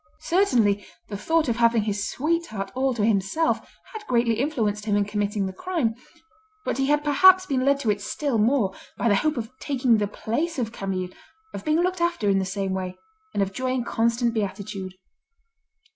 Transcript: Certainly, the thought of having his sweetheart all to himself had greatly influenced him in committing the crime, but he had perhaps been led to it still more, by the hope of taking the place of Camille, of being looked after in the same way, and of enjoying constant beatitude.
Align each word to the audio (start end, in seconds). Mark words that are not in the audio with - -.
Certainly, 0.21 0.83
the 1.09 1.15
thought 1.15 1.47
of 1.47 1.57
having 1.57 1.83
his 1.83 2.09
sweetheart 2.09 2.71
all 2.73 2.91
to 2.95 3.05
himself 3.05 3.59
had 3.93 4.07
greatly 4.07 4.39
influenced 4.39 4.85
him 4.85 4.95
in 4.95 5.05
committing 5.05 5.45
the 5.45 5.53
crime, 5.53 5.93
but 6.65 6.79
he 6.79 6.87
had 6.87 7.03
perhaps 7.03 7.45
been 7.45 7.63
led 7.63 7.79
to 7.81 7.91
it 7.91 8.01
still 8.01 8.39
more, 8.39 8.73
by 8.97 9.07
the 9.07 9.15
hope 9.21 9.37
of 9.37 9.51
taking 9.59 9.97
the 9.99 10.07
place 10.07 10.57
of 10.57 10.71
Camille, 10.71 11.09
of 11.53 11.63
being 11.63 11.81
looked 11.81 12.01
after 12.01 12.27
in 12.27 12.39
the 12.39 12.45
same 12.45 12.73
way, 12.73 12.97
and 13.35 13.43
of 13.43 13.49
enjoying 13.49 13.83
constant 13.83 14.33
beatitude. 14.33 14.95